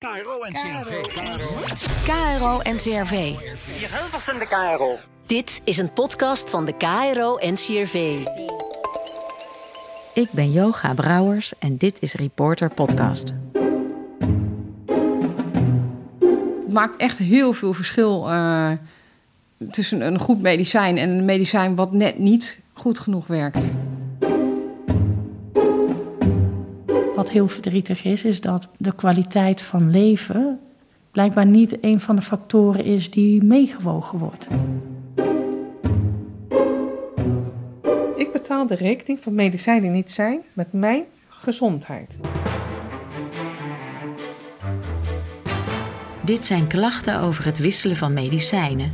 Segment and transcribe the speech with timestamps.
[0.00, 1.06] KRO en CRV.
[2.04, 3.10] KRO en CRV.
[3.10, 4.96] Hier Hilversum de KRO.
[5.26, 8.24] Dit is een podcast van de KRO en CRV.
[10.14, 13.34] Ik ben Yoga Brouwers en dit is Reporter Podcast.
[16.64, 18.72] Het maakt echt heel veel verschil uh,
[19.70, 23.70] tussen een goed medicijn en een medicijn wat net niet goed genoeg werkt.
[27.20, 30.60] Wat heel verdrietig is, is dat de kwaliteit van leven
[31.10, 34.46] blijkbaar niet een van de factoren is die meegewogen wordt.
[38.16, 42.18] Ik betaal de rekening van medicijnen die niet zijn met mijn gezondheid.
[46.20, 48.92] Dit zijn klachten over het wisselen van medicijnen.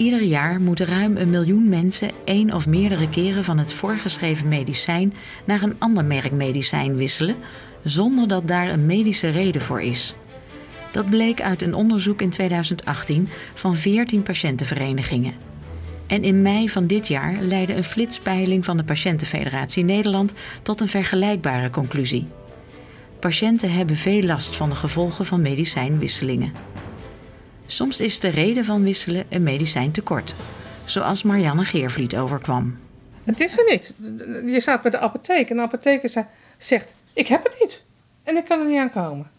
[0.00, 5.14] Ieder jaar moeten ruim een miljoen mensen één of meerdere keren van het voorgeschreven medicijn
[5.44, 7.36] naar een ander merk medicijn wisselen,
[7.84, 10.14] zonder dat daar een medische reden voor is.
[10.92, 15.34] Dat bleek uit een onderzoek in 2018 van 14 patiëntenverenigingen.
[16.06, 20.88] En in mei van dit jaar leidde een flitspeiling van de Patiëntenfederatie Nederland tot een
[20.88, 22.26] vergelijkbare conclusie.
[23.18, 26.52] Patiënten hebben veel last van de gevolgen van medicijnwisselingen.
[27.70, 30.34] Soms is de reden van wisselen een medicijntekort,
[30.84, 32.78] zoals Marianne Geervliet overkwam.
[33.24, 33.94] Het is er niet.
[34.52, 36.26] Je staat bij de apotheek en de apotheker
[36.58, 37.84] zegt: Ik heb het niet
[38.22, 39.30] en ik kan er niet aan komen.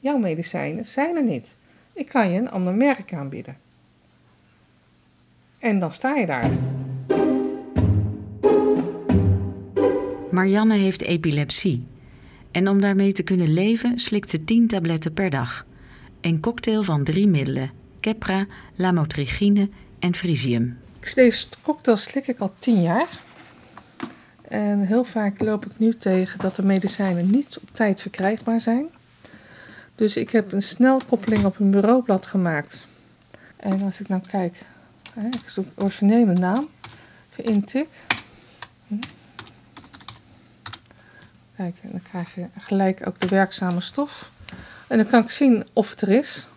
[0.00, 1.56] Jouw medicijnen zijn er niet.
[1.92, 3.56] Ik kan je een ander merk aanbieden.
[5.58, 6.50] En dan sta je daar.
[10.30, 11.86] Marianne heeft epilepsie.
[12.50, 15.66] En om daarmee te kunnen leven, slikt ze 10 tabletten per dag.
[16.22, 17.70] Een cocktail van drie middelen:
[18.00, 20.78] Keppra, lamotrigine en Frisium.
[21.14, 23.08] Deze cocktail slik ik al 10 jaar.
[24.48, 28.86] En heel vaak loop ik nu tegen dat de medicijnen niet op tijd verkrijgbaar zijn.
[29.94, 32.86] Dus ik heb een snelkoppeling op een bureaublad gemaakt.
[33.56, 34.56] En als ik nou kijk,
[35.30, 36.68] ik zoek originele naam,
[37.36, 37.88] intik.
[38.86, 38.94] Hm.
[41.56, 44.31] Kijk, en dan krijg je gelijk ook de werkzame stof.
[44.92, 46.48] En dan kan ik zien of het er is.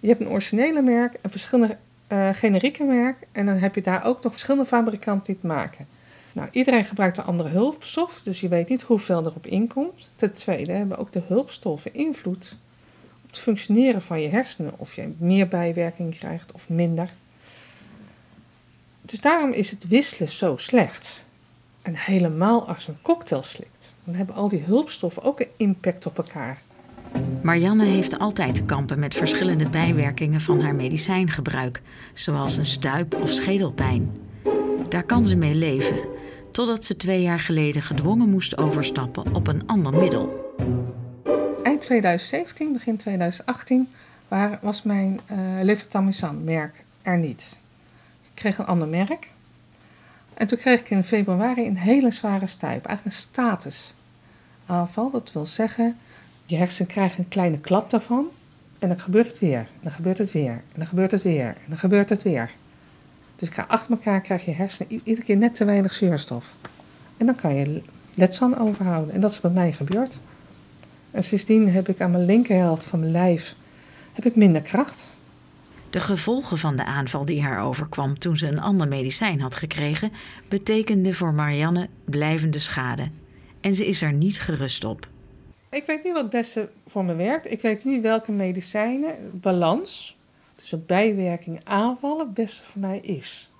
[0.00, 1.76] Je hebt een originele merk, een verschillende
[2.08, 3.26] uh, generieke merk.
[3.32, 5.86] En dan heb je daar ook nog verschillende fabrikanten die het maken.
[6.32, 10.08] Nou, iedereen gebruikt een andere hulpstof, dus je weet niet hoeveel erop inkomt.
[10.16, 12.56] Ten tweede hebben ook de hulpstoffen invloed
[13.24, 14.72] op het functioneren van je hersenen.
[14.76, 17.10] Of je meer bijwerking krijgt of minder.
[19.00, 21.24] Dus daarom is het wisselen zo slecht.
[21.82, 26.06] En helemaal als je een cocktail slikt, dan hebben al die hulpstoffen ook een impact
[26.06, 26.62] op elkaar.
[27.42, 33.30] Marianne heeft altijd te kampen met verschillende bijwerkingen van haar medicijngebruik, zoals een stuip- of
[33.30, 34.10] schedelpijn.
[34.88, 36.00] Daar kan ze mee leven,
[36.50, 40.54] totdat ze twee jaar geleden gedwongen moest overstappen op een ander middel.
[41.62, 43.88] Eind 2017, begin 2018
[44.60, 47.58] was mijn uh, levetamisan-merk er niet.
[48.22, 49.30] Ik kreeg een ander merk.
[50.34, 55.10] En toen kreeg ik in februari een hele zware stuip, eigenlijk een statusaanval.
[55.10, 55.96] Dat wil zeggen,
[56.46, 58.26] je hersenen krijgen een kleine klap daarvan.
[58.78, 59.58] En dan gebeurt het weer.
[59.58, 60.50] En dan gebeurt het weer.
[60.50, 61.46] En dan gebeurt het weer.
[61.46, 62.50] En dan gebeurt het weer.
[63.36, 66.54] Dus achter elkaar krijg je hersenen iedere keer net te weinig zuurstof.
[67.16, 67.82] En dan kan je
[68.14, 69.14] letsel overhouden.
[69.14, 70.18] En dat is bij mij gebeurd.
[71.10, 73.54] En sindsdien heb ik aan mijn linkerhelft van mijn lijf
[74.12, 75.08] heb ik minder kracht.
[75.90, 80.12] De gevolgen van de aanval die haar overkwam toen ze een ander medicijn had gekregen,
[80.48, 83.10] betekende voor Marianne blijvende schade.
[83.60, 85.08] En ze is er niet gerust op.
[85.72, 87.50] Ik weet nu wat het beste voor me werkt.
[87.50, 90.16] Ik weet nu welke medicijnen, balans,
[90.56, 93.50] dus een bijwerking aanvallen, het beste voor mij is.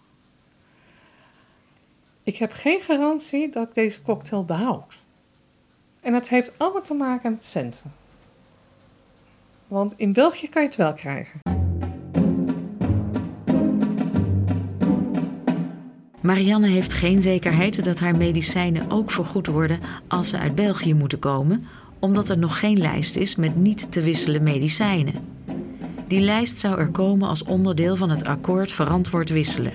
[2.23, 5.01] Ik heb geen garantie dat ik deze cocktail behoud.
[6.01, 7.93] En dat heeft allemaal te maken met centen.
[9.69, 11.41] Want in België kan je het wel krijgen.
[16.21, 21.19] Marianne heeft geen zekerheid dat haar medicijnen ook vergoed worden als ze uit België moeten
[21.19, 21.69] komen,
[22.03, 25.15] omdat er nog geen lijst is met niet te wisselen medicijnen.
[26.07, 29.73] Die lijst zou er komen als onderdeel van het akkoord verantwoord wisselen.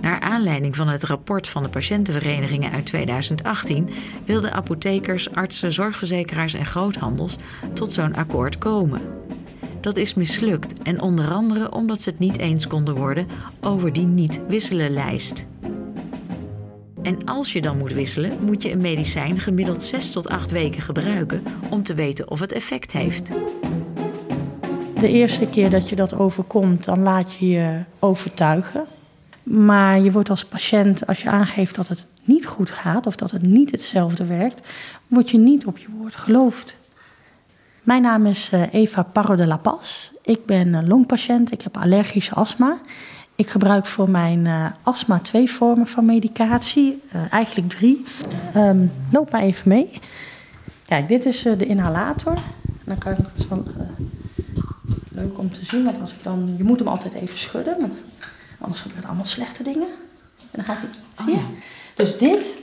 [0.00, 3.88] Naar aanleiding van het rapport van de patiëntenverenigingen uit 2018
[4.26, 7.36] wilden apothekers, artsen, zorgverzekeraars en groothandels
[7.72, 9.00] tot zo'n akkoord komen.
[9.80, 13.26] Dat is mislukt en onder andere omdat ze het niet eens konden worden
[13.60, 15.44] over die niet-wisselen-lijst.
[17.04, 20.82] En als je dan moet wisselen, moet je een medicijn gemiddeld 6 tot 8 weken
[20.82, 23.30] gebruiken om te weten of het effect heeft.
[25.00, 28.84] De eerste keer dat je dat overkomt, dan laat je je overtuigen.
[29.42, 33.30] Maar je wordt als patiënt, als je aangeeft dat het niet goed gaat of dat
[33.30, 34.68] het niet hetzelfde werkt,
[35.06, 36.76] word je niet op je woord geloofd.
[37.82, 40.10] Mijn naam is eh, Eva Parro de la Paz.
[40.22, 42.78] Ik ben longpatiënt, ik heb allergische astma.
[43.36, 48.04] Ik gebruik voor mijn uh, astma twee vormen van medicatie, uh, eigenlijk drie.
[48.56, 50.00] Um, loop maar even mee.
[50.86, 52.34] Kijk, dit is de inhalator.
[52.84, 53.66] Dan kan je nog eens van,
[55.10, 57.94] leuk om te zien, want als ik dan, je moet hem altijd even schudden, want
[58.60, 59.88] anders gebeuren allemaal slechte dingen.
[60.38, 60.90] En dan gaat hij,
[61.24, 61.40] zie je?
[61.40, 61.48] Oh,
[61.94, 62.58] dus dit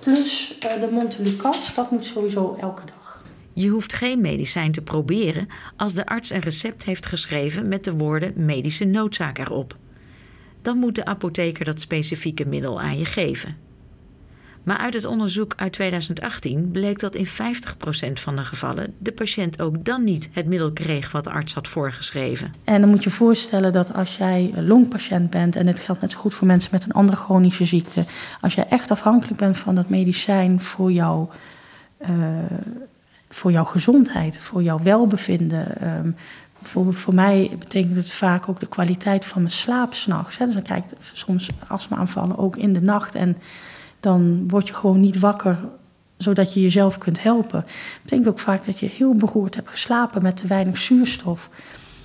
[0.00, 3.22] plus de Montelukast, dat moet sowieso elke dag.
[3.52, 7.92] Je hoeft geen medicijn te proberen als de arts een recept heeft geschreven met de
[7.92, 9.76] woorden medische noodzaak erop.
[10.62, 13.56] Dan moet de apotheker dat specifieke middel aan je geven.
[14.68, 17.30] Maar uit het onderzoek uit 2018 bleek dat in 50%
[18.12, 21.68] van de gevallen de patiënt ook dan niet het middel kreeg wat de arts had
[21.68, 22.54] voorgeschreven.
[22.64, 26.18] En dan moet je voorstellen dat als jij longpatiënt bent, en dit geldt net zo
[26.18, 28.04] goed voor mensen met een andere chronische ziekte,
[28.40, 31.30] als jij echt afhankelijk bent van dat medicijn voor jouw.
[32.10, 32.44] Uh,
[33.28, 35.88] voor jouw gezondheid, voor jouw welbevinden.
[35.98, 36.16] Um,
[36.62, 40.38] voor, mij betekent het vaak ook de kwaliteit van mijn slaap s'nachts.
[40.38, 43.14] Dus dan krijg ik soms astma-aanvallen ook in de nacht.
[43.14, 43.36] En
[44.00, 45.58] dan word je gewoon niet wakker
[46.16, 47.60] zodat je jezelf kunt helpen.
[47.60, 51.50] Dat betekent ook vaak dat je heel beroerd hebt geslapen met te weinig zuurstof.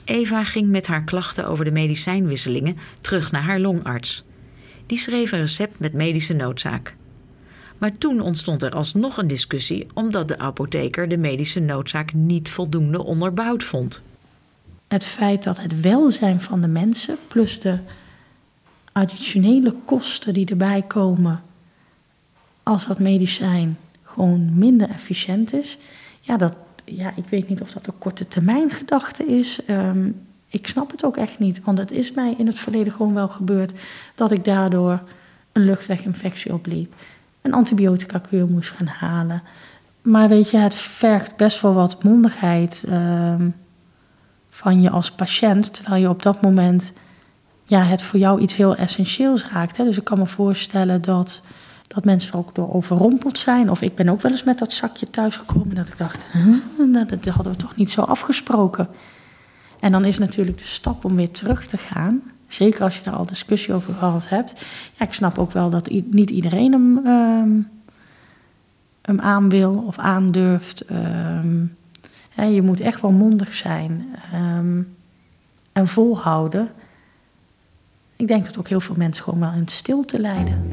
[0.06, 4.24] Eva ging met haar klachten over de medicijnwisselingen terug naar haar longarts.
[4.86, 6.96] Die schreef een recept met medische noodzaak.
[7.78, 13.04] Maar toen ontstond er alsnog een discussie omdat de apotheker de medische noodzaak niet voldoende
[13.04, 14.02] onderbouwd vond.
[14.94, 17.78] Het feit dat het welzijn van de mensen plus de
[18.92, 21.42] additionele kosten die erbij komen
[22.63, 25.78] als dat medicijn gewoon minder efficiënt is,
[26.22, 26.56] ja, dat,
[26.86, 29.66] ja ik weet niet of dat een korte termijn gedachte is.
[29.66, 30.10] Ehm,
[30.48, 33.28] ik snap het ook echt niet, want het is mij in het verleden gewoon wel
[33.28, 33.80] gebeurd
[34.16, 35.01] dat ik daardoor
[35.51, 36.95] een luchtweginfectie opliep
[37.42, 39.44] een antibiotica-kuur moest gaan halen.
[40.01, 43.50] Maar weet je, het vergt best wel wat mondigheid ehm,
[44.54, 46.94] van je als patiënt, terwijl je op dat moment
[47.66, 49.78] ja, het voor jou iets heel essentieels raakt.
[49.78, 51.42] Dus ik kan me voorstellen dat,
[51.88, 53.70] dat mensen ook door overrompeld zijn.
[53.70, 57.08] Of ik ben ook wel eens met dat zakje thuisgekomen dat ik dacht, huh?
[57.10, 58.88] dat hadden we toch niet zo afgesproken.
[59.80, 62.22] En dan is natuurlijk de stap om weer terug te gaan
[62.54, 64.66] Zeker als je daar al discussie over gehad hebt.
[64.94, 67.70] Ja, ik snap ook wel dat niet iedereen hem, um,
[69.02, 70.92] hem aan wil of aandurft.
[70.92, 71.76] Um,
[72.35, 74.95] je moet echt wel mondig zijn um,
[75.71, 76.71] en volhouden.
[78.15, 80.69] Ik denk dat ook heel veel mensen gewoon wel in stilte lijden.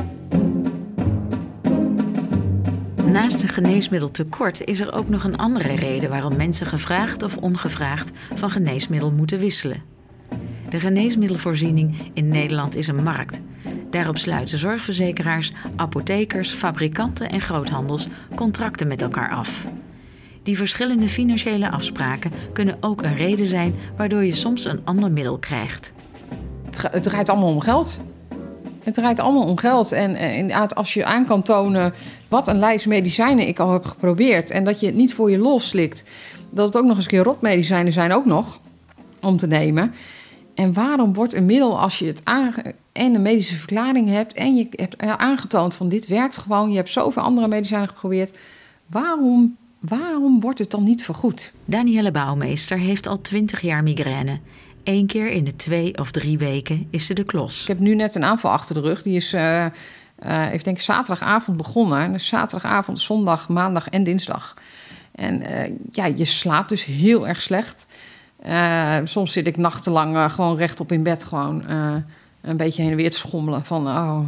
[3.04, 8.10] Naast een geneesmiddeltekort is er ook nog een andere reden waarom mensen gevraagd of ongevraagd
[8.34, 9.82] van geneesmiddel moeten wisselen.
[10.68, 13.40] De geneesmiddelvoorziening in Nederland is een markt.
[13.90, 19.66] Daarop sluiten zorgverzekeraars, apothekers, fabrikanten en groothandels contracten met elkaar af.
[20.42, 25.38] Die verschillende financiële afspraken kunnen ook een reden zijn waardoor je soms een ander middel
[25.38, 25.92] krijgt.
[26.90, 28.00] Het draait allemaal om geld.
[28.82, 29.92] Het draait allemaal om geld.
[29.92, 31.92] En inderdaad, als je aan kan tonen
[32.28, 35.38] wat een lijst medicijnen ik al heb geprobeerd en dat je het niet voor je
[35.38, 36.04] losslikt,
[36.50, 38.60] dat het ook nog eens een keer rotmedicijnen zijn ook nog
[39.20, 39.94] om te nemen.
[40.54, 42.22] En waarom wordt een middel, als je het
[42.93, 46.90] en een medische verklaring hebt en je hebt aangetoond van dit werkt gewoon, je hebt
[46.90, 48.38] zoveel andere medicijnen geprobeerd,
[48.86, 51.53] waarom, waarom wordt het dan niet vergoed?
[51.65, 54.39] Danielle Bouwmeester heeft al twintig jaar migraine.
[54.84, 57.63] Eén keer in de twee of drie weken is ze de klos.
[57.63, 59.03] Ik heb nu net een aanval achter de rug.
[59.03, 59.69] Die is, uh, uh,
[60.19, 62.13] heeft denk ik zaterdagavond begonnen.
[62.13, 64.55] Dus zaterdagavond, zondag, maandag en dinsdag.
[65.13, 67.87] En uh, ja, je slaapt dus heel erg slecht.
[69.05, 71.65] Soms zit ik nachtenlang gewoon rechtop in bed, gewoon
[72.41, 73.65] een beetje heen en weer te schommelen.
[73.65, 74.20] Van, oh,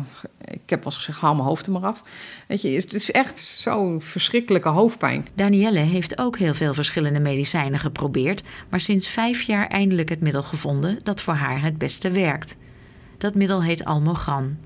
[0.45, 2.03] ik heb wel eens gezegd, haal mijn hoofd er maar af.
[2.49, 5.27] Weet je, het is echt zo'n verschrikkelijke hoofdpijn.
[5.35, 10.43] Danielle heeft ook heel veel verschillende medicijnen geprobeerd, maar sinds vijf jaar eindelijk het middel
[10.43, 12.57] gevonden dat voor haar het beste werkt.
[13.19, 14.57] Dat middel heet Almogan.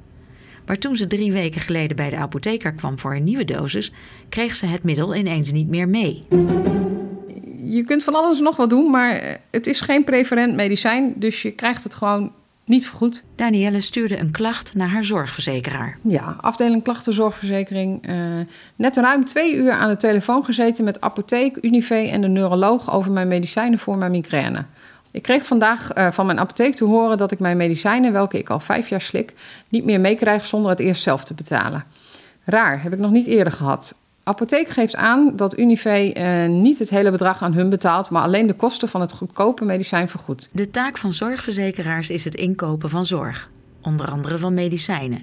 [0.67, 3.93] Maar toen ze drie weken geleden bij de apotheker kwam voor een nieuwe dosis,
[4.29, 6.27] kreeg ze het middel ineens niet meer mee
[7.71, 11.51] je kunt van alles nog wat doen, maar het is geen preferent medicijn, dus je
[11.51, 12.33] krijgt het gewoon
[12.67, 13.25] niet vergoed.
[13.35, 15.99] Danielle stuurde een klacht naar haar zorgverzekeraar.
[16.03, 18.09] Ja, afdeling klachtenzorgverzekering.
[18.09, 18.15] Uh,
[18.77, 23.11] net ruim twee uur aan de telefoon gezeten met apotheek, Unive en de neuroloog over
[23.11, 24.65] mijn medicijnen voor mijn migraine.
[25.11, 28.51] Ik kreeg vandaag uh, van mijn apotheek te horen dat ik mijn medicijnen, welke ik
[28.51, 29.35] al vijf jaar slik,
[29.69, 31.85] niet meer meekrijg zonder het eerst zelf te betalen.
[32.45, 33.95] Raar, heb ik nog niet eerder gehad.
[34.29, 38.47] Apotheek geeft aan dat Unive eh, niet het hele bedrag aan hun betaalt, maar alleen
[38.47, 40.51] de kosten van het goedkope medicijn vergoedt.
[40.53, 43.51] De taak van zorgverzekeraars is het inkopen van zorg,
[43.83, 45.23] onder andere van medicijnen.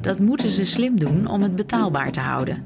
[0.00, 2.64] Dat moeten ze slim doen om het betaalbaar te houden.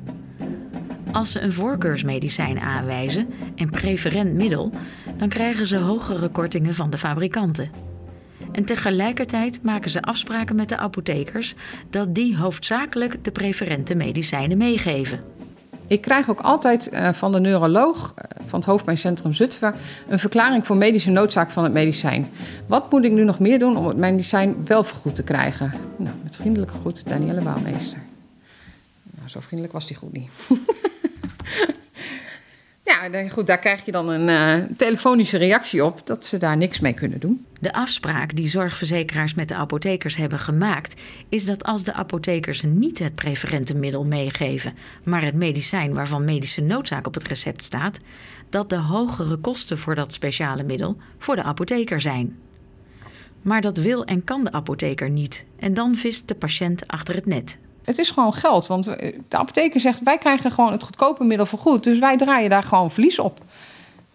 [1.12, 4.70] Als ze een voorkeursmedicijn aanwijzen en preferent middel,
[5.16, 7.70] dan krijgen ze hogere kortingen van de fabrikanten.
[8.52, 11.54] En tegelijkertijd maken ze afspraken met de apothekers
[11.90, 15.33] dat die hoofdzakelijk de preferente medicijnen meegeven.
[15.86, 19.74] Ik krijg ook altijd uh, van de neuroloog uh, van het hoofdpijncentrum Zutphen
[20.08, 22.30] een verklaring voor medische noodzaak van het medicijn.
[22.66, 25.72] Wat moet ik nu nog meer doen om het medicijn wel vergoed te krijgen?
[25.96, 27.98] Nou, met vriendelijke groet, Danielle Bouwmeester.
[29.02, 30.30] Nou, zo vriendelijk was die goed niet.
[33.12, 36.80] ja, goed, daar krijg je dan een uh, telefonische reactie op dat ze daar niks
[36.80, 37.46] mee kunnen doen.
[37.60, 42.98] De afspraak die zorgverzekeraars met de apothekers hebben gemaakt, is dat als de apothekers niet
[42.98, 47.98] het preferente middel meegeven, maar het medicijn waarvan medische noodzaak op het recept staat,
[48.48, 52.36] dat de hogere kosten voor dat speciale middel voor de apotheker zijn.
[53.42, 57.26] Maar dat wil en kan de apotheker niet, en dan vist de patiënt achter het
[57.26, 57.58] net.
[57.84, 61.84] Het is gewoon geld, want de apotheker zegt wij krijgen gewoon het goedkope middel vergoed,
[61.84, 63.40] dus wij draaien daar gewoon verlies op.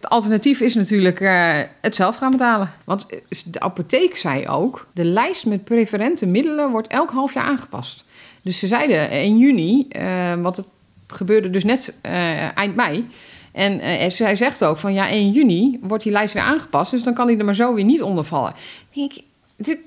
[0.00, 2.72] Het alternatief is natuurlijk uh, het zelf gaan betalen.
[2.84, 3.06] Want
[3.44, 8.04] de apotheek zei ook: de lijst met preferente middelen wordt elk half jaar aangepast.
[8.42, 10.66] Dus ze zeiden in juni, uh, want het
[11.06, 13.08] gebeurde dus net uh, eind mei.
[13.52, 17.14] En zij zegt ook van ja, 1 juni wordt die lijst weer aangepast, dus dan
[17.14, 18.54] kan hij er maar zo weer niet onder vallen.
[18.92, 19.80] denk ik,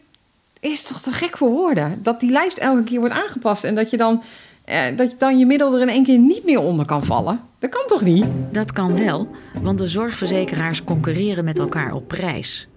[0.63, 1.99] is toch te gek voor woorden?
[2.03, 4.23] Dat die lijst elke keer wordt aangepast en dat je dan
[4.65, 7.39] eh, dat je dan je middel er in één keer niet meer onder kan vallen.
[7.59, 8.25] Dat kan toch niet?
[8.51, 9.27] Dat kan wel,
[9.61, 12.67] want de zorgverzekeraars concurreren met elkaar op prijs.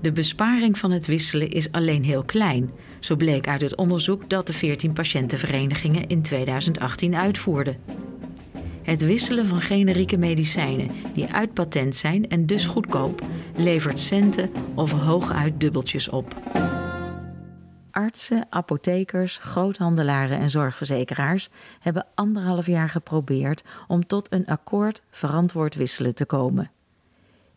[0.00, 2.70] De besparing van het wisselen is alleen heel klein.
[3.00, 7.76] Zo bleek uit het onderzoek dat de 14 patiëntenverenigingen in 2018 uitvoerden.
[8.82, 13.22] Het wisselen van generieke medicijnen die uit patent zijn en dus goedkoop,
[13.56, 16.34] levert centen of hooguit dubbeltjes op.
[17.92, 21.48] Artsen, apothekers, groothandelaren en zorgverzekeraars
[21.80, 26.70] hebben anderhalf jaar geprobeerd om tot een akkoord verantwoord wisselen te komen.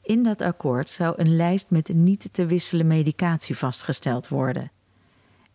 [0.02, 4.72] In dat akkoord zou een lijst met niet te wisselen medicatie vastgesteld worden.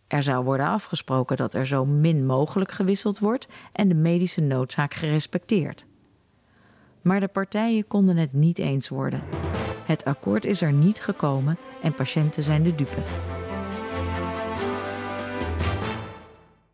[0.07, 4.93] Er zou worden afgesproken dat er zo min mogelijk gewisseld wordt en de medische noodzaak
[4.93, 5.85] gerespecteerd.
[7.01, 9.23] Maar de partijen konden het niet eens worden.
[9.85, 13.01] Het akkoord is er niet gekomen en patiënten zijn de dupe.